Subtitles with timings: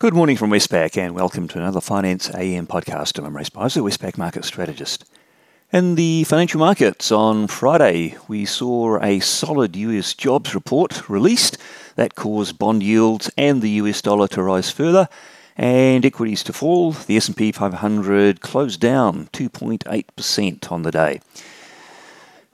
[0.00, 3.18] Good morning from Westpac and welcome to another Finance AM podcast.
[3.18, 5.04] I'm Imre Speizer, Westpac Market Strategist.
[5.74, 11.58] In the financial markets on Friday, we saw a solid US jobs report released
[11.96, 15.06] that caused bond yields and the US dollar to rise further
[15.58, 16.92] and equities to fall.
[16.92, 21.20] The S&P 500 closed down 2.8% on the day.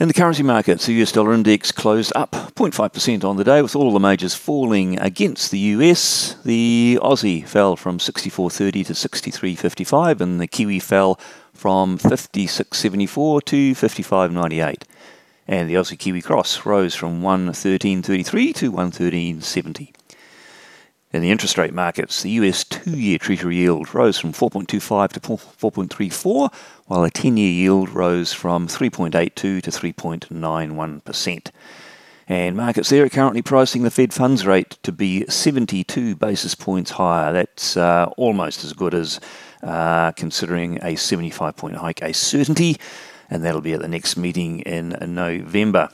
[0.00, 3.76] In the currency markets, the US dollar index closed up 0.5% on the day, with
[3.76, 6.34] all the majors falling against the US.
[6.44, 11.20] The Aussie fell from 64.30 to 63.55, and the Kiwi fell
[11.52, 14.82] from 56.74 to 55.98.
[15.46, 19.92] And the Aussie Kiwi cross rose from 113.33 to 113.70.
[21.14, 25.20] In the interest rate markets, the US two year Treasury yield rose from 4.25 to
[25.20, 26.52] 4.34,
[26.86, 31.50] while the 10 year yield rose from 3.82 to 3.91%.
[32.26, 36.90] And markets there are currently pricing the Fed funds rate to be 72 basis points
[36.90, 37.32] higher.
[37.32, 39.20] That's uh, almost as good as
[39.62, 42.76] uh, considering a 75 point hike a certainty,
[43.30, 45.90] and that'll be at the next meeting in November.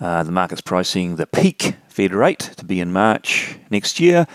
[0.00, 4.26] Uh, the market's pricing the peak Fed rate to be in March next year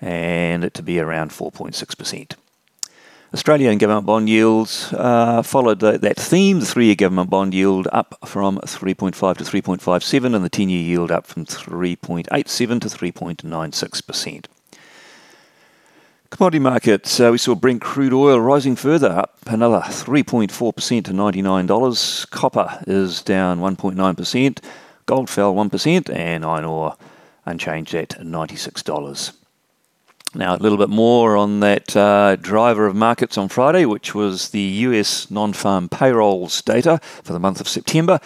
[0.00, 2.34] and it to be around 4.6%.
[3.34, 6.60] Australian government bond yields uh, followed the, that theme.
[6.60, 10.82] The three year government bond yield up from 3.5 to 3.57, and the 10 year
[10.82, 12.26] yield up from 3.87
[12.80, 14.46] to 3.96%.
[16.30, 22.30] Commodity markets, uh, we saw Brent crude oil rising further, up another 3.4% to $99.
[22.30, 24.58] Copper is down 1.9%.
[25.04, 26.96] Gold fell 1%, and iron ore
[27.44, 29.32] unchanged at $96.
[30.34, 34.50] Now, a little bit more on that uh, driver of markets on Friday, which was
[34.50, 38.20] the US non farm payrolls data for the month of September.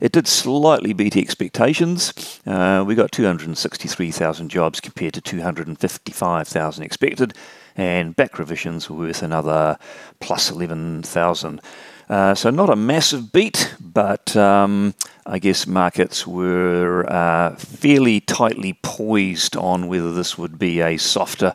[0.00, 2.40] It did slightly beat expectations.
[2.46, 7.34] Uh, we got 263,000 jobs compared to 255,000 expected,
[7.74, 9.78] and back revisions were worth another
[10.20, 11.60] plus 11,000.
[12.08, 14.94] Uh, so not a massive beat, but um,
[15.26, 21.54] I guess markets were uh, fairly tightly poised on whether this would be a softer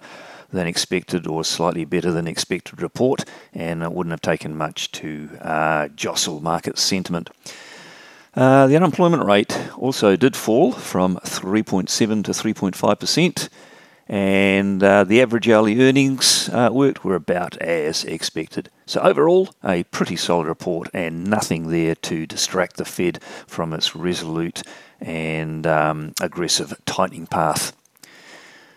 [0.51, 5.27] than expected or slightly better than expected report, and it wouldn't have taken much to
[5.41, 7.31] uh, jostle market sentiment.
[8.35, 11.87] Uh, the unemployment rate also did fall from 3.7
[12.23, 13.49] to 3.5 percent
[14.07, 18.69] and uh, the average hourly earnings uh, worked were about as expected.
[18.85, 23.95] So, overall, a pretty solid report and nothing there to distract the Fed from its
[23.95, 24.61] resolute
[24.99, 27.73] and um, aggressive tightening path.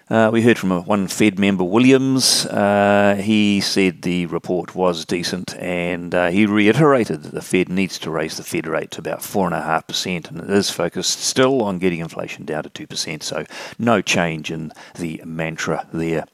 [0.09, 2.47] Uh, we heard from a, one Fed member, Williams.
[2.47, 7.99] Uh, he said the report was decent and uh, he reiterated that the Fed needs
[7.99, 11.99] to raise the Fed rate to about 4.5%, and it is focused still on getting
[11.99, 13.45] inflation down to 2%, so
[13.81, 16.27] no change in the mantra there.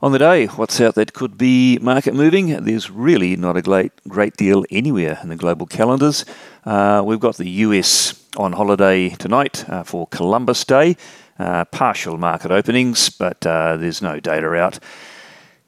[0.00, 2.64] On the day, what's out that could be market moving?
[2.64, 6.24] There's really not a great, great deal anywhere in the global calendars.
[6.64, 10.96] Uh, we've got the US on holiday tonight uh, for Columbus Day.
[11.42, 14.78] Uh, partial market openings, but uh, there's no data out.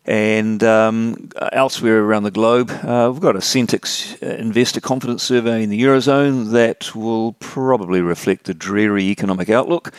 [0.05, 5.65] And um, elsewhere around the globe, uh, we've got a Sentix uh, investor confidence survey
[5.65, 9.93] in the Eurozone that will probably reflect the dreary economic outlook.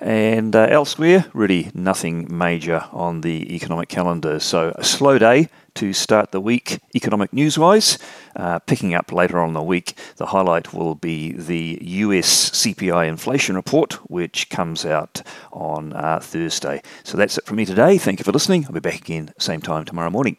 [0.00, 4.38] And uh, elsewhere, really nothing major on the economic calendar.
[4.38, 7.98] So a slow day to start the week economic news wise.
[8.36, 13.08] Uh, picking up later on in the week, the highlight will be the US CPI
[13.08, 15.22] inflation report, which comes out
[15.52, 16.80] on uh, Thursday.
[17.02, 17.98] So that's it from me today.
[17.98, 18.66] Thank you for listening.
[18.66, 20.36] I'll be back again same time tomorrow morning.